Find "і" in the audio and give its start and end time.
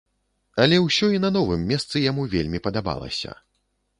1.17-1.19